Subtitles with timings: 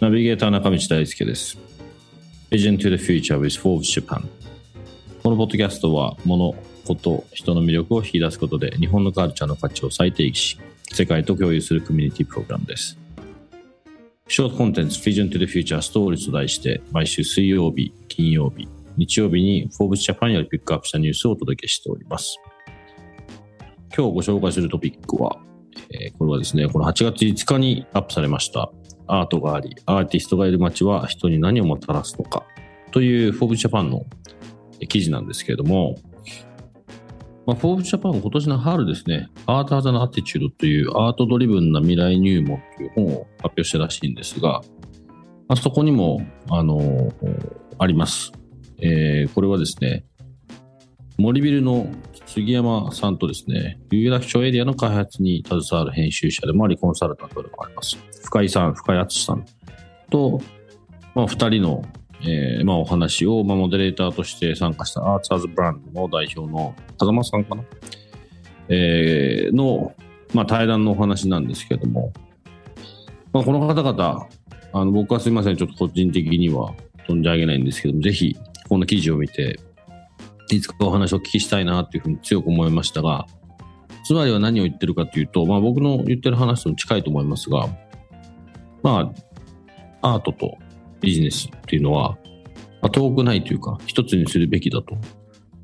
[0.00, 1.56] ナビゲーター中道大輔です。
[2.50, 4.26] Vision to the Future with Forbes Japan
[5.22, 10.58] このポッドキャストは物、こと、人の魅力を引き出すことで日本のカルチャーの価値を再定義し
[10.92, 12.98] 世界と共有するコミュニティプログラムです。
[14.26, 18.66] ショートコンテンツ Vision to the Future Stories と題して毎週水曜日、金曜日、
[18.96, 22.36] 日曜日に Forbes Japan よりピックアップしたニュースをお届けしております。
[23.96, 25.38] 今日ご紹介するトピックは、
[25.90, 28.70] えー、これはですね、この8月5日にアップされました
[29.06, 32.44] アートがあり、アーティストがいる街は人に何をもたらすのか
[32.90, 34.04] という Forbes Japan の
[34.88, 35.96] 記事なんですけれども、
[37.46, 44.62] まあ、 Forbes Japan 今年の春ですね、 Art as an Attitude というアートドリブンな未来入門という本を発表したらしいんですが、
[45.48, 47.12] まあ、そこにも、あのー、
[47.78, 48.32] あります。
[48.78, 50.04] えー、これはですね、
[51.18, 51.86] 森ビルの
[52.26, 57.96] 杉山さんとですね、有楽町エリアの開発に携わる編集者でもあり、コンサルタントでもあります。
[58.24, 59.46] 深井さん、深井敦さん
[60.10, 60.40] と、
[61.14, 61.82] まあ、2人の、
[62.20, 67.64] えーまあ、お話を、まあ、モデレーターとして参加したアーツアーズブランドの代表の風間さんかな、
[68.68, 69.94] えー、の、
[70.34, 72.12] まあ、対談のお話なんですけれども、
[73.32, 74.28] まあ、この方々、
[74.72, 76.74] あの僕はすみません、ちょっと個人的には
[77.08, 78.36] 存じ上げないんですけども、ぜひ、
[78.68, 79.58] この記事を見て、
[80.50, 83.26] いつかお話をお聞きしたいなというふうに強く思いましたが、
[84.04, 87.68] つまりは何を言ってるかというと、まあ、僕の言ってる話と近いと思いますが、
[88.82, 89.12] ま
[90.02, 90.58] あ、アートと
[91.00, 92.10] ビジネスっていうのは、
[92.82, 94.96] まあ、遠くないというか、一つにするべきだと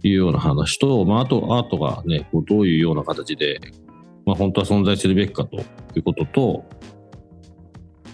[0.03, 3.61] いうような話と、まあ、あとアートがね、こうどういうような形で、
[4.27, 5.63] まあ、本当は存在するべきかとい
[6.01, 6.65] うことと、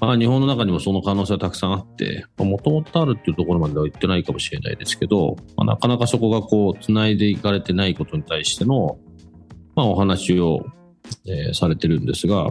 [0.01, 8.99] まあ、日本の中にもその可能性はたくさんあって、もともとあるっていうところまでは言ってないかもしれないですけど、まあ、なかなかそこがこう、繋いでいかれてないことに対しての、
[9.75, 10.65] まあ、お話を、
[11.27, 12.51] えー、されてるんですが、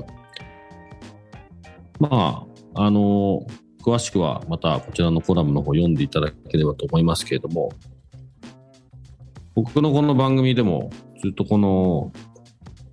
[2.00, 7.72] まあ、あのー、詳しくはまたこちらのコラムの方読んでいただければと思いますけれども、
[9.56, 10.92] 僕のこの番組でも
[11.24, 12.12] ずっとこの、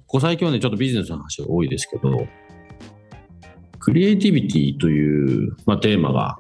[0.07, 2.27] ここ最近はね、ちょっとビジネスの話が多いですけど、
[3.85, 6.39] クリエイティビティという、まあ、テーマが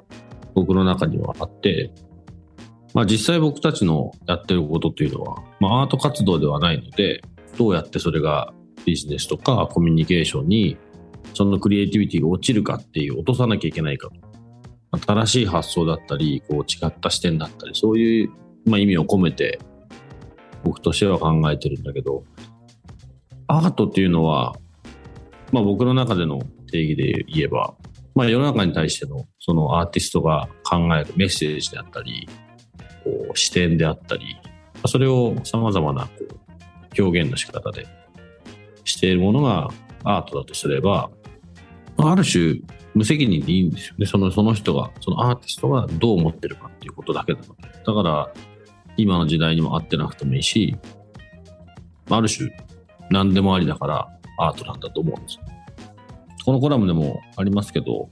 [0.54, 1.92] 僕の中にはあって、
[2.94, 7.20] まあ、実際僕たちのやってることというのは、まあ、アート活動ではないので、
[7.58, 8.54] どうやってそれが
[8.86, 10.78] ビジネスとかコミュニケーションに
[11.34, 14.08] そのクリエイティビティが落ちるかっていう落とさなきゃいけないか
[14.90, 15.04] と。
[15.06, 18.30] 新しい発想だったり、こう違った視点だったり、そういう、
[18.64, 19.58] まあ、意味を込めて
[20.62, 22.24] 僕としては考えてるんだけど、
[23.48, 24.54] アートっていうのは、
[25.52, 26.40] まあ、僕の中での
[26.74, 27.74] 定義で言えば、
[28.16, 32.28] まあ、世の中に対してのそのアーティストが考えるメッセージであったり
[33.04, 34.36] こう視点であったり
[34.86, 36.10] それをさまざまなこ
[36.98, 37.86] う表現の仕方で
[38.84, 39.70] しているものが
[40.02, 41.10] アートだとすれば
[41.96, 42.60] ある種
[42.94, 44.06] 無責任でいいんですよね。
[44.06, 47.68] そのその人がそのアーティストがどう思ってるかっていうことだけなので。
[47.84, 48.32] だから
[48.96, 50.76] 今の時代にも合ってなくてもいいし
[52.08, 52.50] ある種
[53.10, 54.08] 何でもありだから
[54.38, 55.53] アートなんだと思うんですよ。
[56.44, 58.10] このコラムでもありますけど、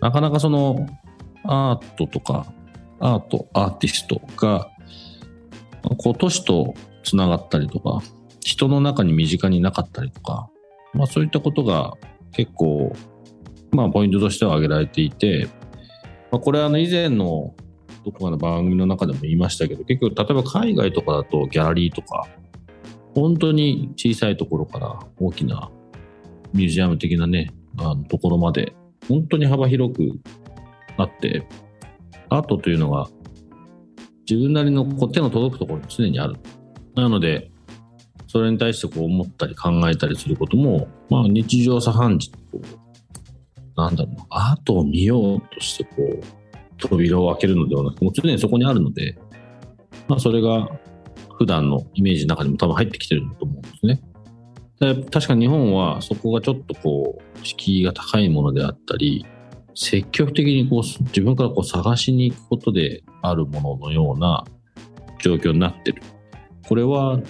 [0.00, 0.86] なかなかその
[1.44, 2.46] アートとか、
[2.98, 4.70] アート、アーティストが、
[5.98, 8.00] こう都市とつながったりとか、
[8.40, 10.48] 人の中に身近になかったりとか、
[10.94, 11.94] まあそういったことが
[12.32, 12.94] 結構、
[13.70, 15.48] まあポイントとしては挙げられていて、
[16.30, 17.54] まあ、これはあの以前の
[18.04, 22.26] どこかの番組の中でも言いましたけど、結局例えば海外とかだとギャラリーとか、
[23.14, 25.70] 本当に小さいところから大きな
[26.52, 28.74] ミュージアム的なね、あのところまで、
[29.08, 30.20] 本当に幅広く
[30.96, 31.46] あって、
[32.28, 33.08] アートというのが
[34.28, 36.36] 自分なりのこう手の届くところに常にある。
[36.94, 37.50] なので、
[38.26, 42.60] それに対してこう思ったり考えたりすることも、まあ日常茶飯事こう、
[43.76, 46.20] なんだろうな、アートを見ようとしてこう、
[46.78, 49.18] 扉を開けるのではなく、もう常にそこにあるので、
[50.08, 50.68] まあそれが
[51.36, 54.00] 普段のイメージの中にも多分入ってきてると思うんですね。
[55.10, 59.24] 確かに日本はそこがちょっとこう敷居が高いものであったり
[59.74, 64.44] 積極的にこう自分からこう探しに行くことであるもののような
[65.20, 66.02] 状況になってる。
[66.68, 67.20] これは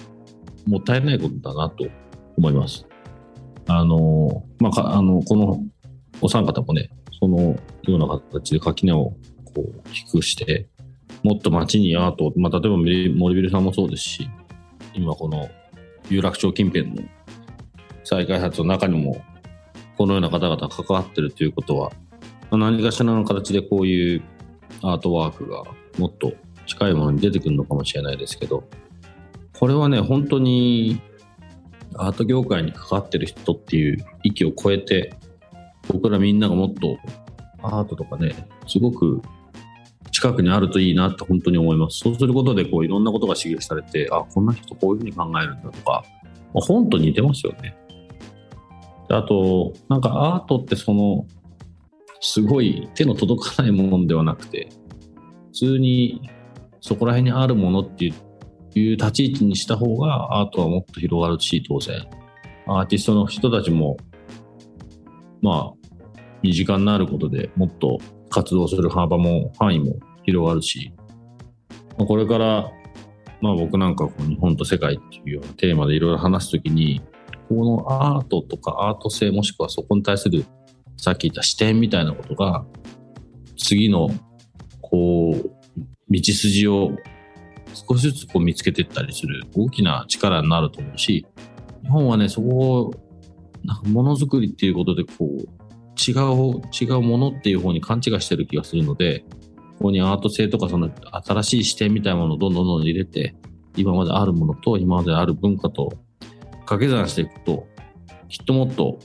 [0.65, 1.85] もったいないことだなと
[2.37, 2.85] 思います。
[3.67, 5.63] あの、まあ、あの、この
[6.21, 6.89] お三方もね、
[7.19, 7.57] そのよ
[7.87, 9.13] うな形で垣根を
[9.53, 10.67] こう低くして、
[11.23, 14.29] もっと街にアート、まあ、例えば森ビルさんもそうですし、
[14.93, 15.49] 今この
[16.09, 17.03] 有楽町近辺の
[18.03, 19.21] 再開発の中にも、
[19.97, 21.91] このような方々が関わってるということは、
[22.51, 24.21] 何かしらの形でこういう
[24.81, 25.63] アートワークが
[25.97, 26.33] もっと
[26.65, 28.63] 近いものに出てくるのかもしれないですけど、
[29.59, 31.01] これはね、本当に
[31.95, 35.13] アート業界に関わってる人っていう域を超えて、
[35.87, 36.97] 僕らみんながもっと
[37.61, 39.21] アートとかね、すごく
[40.11, 41.99] 近くにあるといいなって本当に思います。
[41.99, 46.03] そうすることでこういろんなことが刺激されて、あ、こんな人こういうふうに考えるんだとか、
[46.53, 47.75] まあ、本と似てますよね。
[49.09, 51.25] あと、なんかアートってその、
[52.21, 54.69] すごい手の届かないものではなくて、
[55.47, 56.29] 普通に
[56.79, 58.13] そこら辺にあるものっていう
[58.79, 62.07] いう立ち位置にした方がアートはもっと広がるし、当然。
[62.67, 63.97] アーティストの人たちも、
[65.41, 65.89] まあ、
[66.41, 70.93] 身近になることでもっと活動する幅も範囲も広がるし、
[71.97, 72.71] まあ、これから、
[73.41, 77.01] まあ僕なんかこう日本と世界っていうようなテーマでいろいろ話すときに、
[77.55, 80.45] このアートとかアート性もしくはそこに対する
[80.97, 82.65] さっき言った視点みたいなことが、
[83.57, 84.09] 次の
[84.93, 85.51] こう、
[86.09, 86.91] 道筋を
[87.73, 91.25] 少しずつこう見つけていったりする大きな力になると思うし、
[91.81, 92.47] 日本はね、そこ
[92.81, 92.93] を、
[93.63, 95.63] なんかものづくりっていうことで、こう、
[95.99, 99.25] 違う、違うものっていう方に勘違いしてる気がするので、
[99.79, 100.91] ここにアート性とかその
[101.25, 103.35] 新しい視点みたいなものをどんどんどんどん入れて、
[103.75, 105.91] 今まであるものと今まである文化と
[106.77, 107.67] 掛け算していくと、
[108.29, 108.99] きっともっと、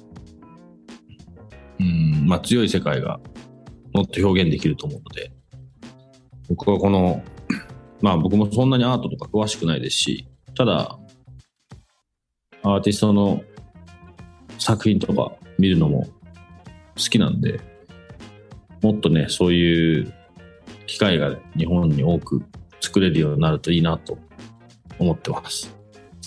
[1.81, 3.20] うん、まあ強い世界が
[3.93, 5.32] もっと表現できると思うので、
[6.49, 7.23] 僕はこの
[8.00, 10.99] まあ僕もそんなにアートとか詳しくないですし、ただ、
[12.62, 13.43] アーティストの
[14.59, 16.05] 作品とか見るのも
[16.97, 17.61] 好きなんで、
[18.82, 20.15] もっとね、そういう
[20.87, 22.43] 機会が日本に多く
[22.81, 24.19] 作れるようになるといいなと
[24.99, 25.77] 思ってます。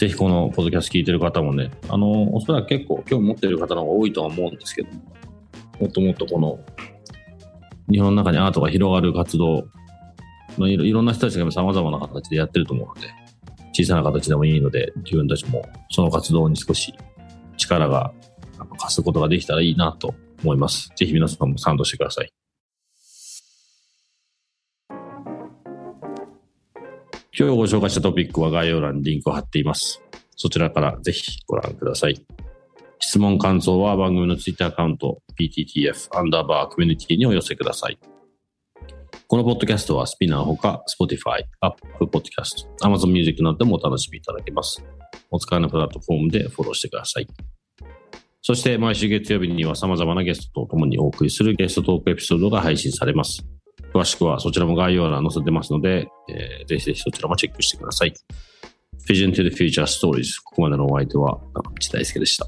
[0.02, 4.96] ぜひこのポッドキャスト聞いてる方もね、あの、おそらく結構興味持ってる方の方が多いとは思うんですけども、
[5.80, 6.60] もっともっとこの
[7.92, 9.68] 日本の中にアートが広がる活動
[10.58, 13.10] まあ、いろんな人たちが様々な形でやってると思うので、
[13.74, 16.96] 小さな形でもいいので、自分たちもその活動に少し
[17.58, 18.12] 力が
[18.80, 20.90] 貸すことができたらいいなと思います。
[20.96, 22.34] ぜひ皆さんも賛同してください。
[27.42, 30.00] 今日ご紹介したトピックは概要欄にリンクを貼っています。
[30.36, 32.24] そちらからぜひご覧ください。
[33.00, 37.98] 質問、感想は番組のツイッターアカウント PTTF アンダーバーコミュニティにお寄せください。
[39.28, 44.86] このポッドキャストはスピナーほか Spotify、Apple Podcast、Amazon Music などでもお楽しみいただけます。
[45.32, 47.28] お使いのプラットフォームでフォローしてください。
[48.44, 53.44] そして毎週月曜日には様々なゲストと共にお送りするゲストトークエピソードが配信されます。
[53.94, 58.14] 詳しくはそちらも概要欄載せてますので、えー、ぜひぜひそちらもチェックしてください。
[59.10, 62.48] Vision to the Future Stories ここまでのお相手は中道大輔でした。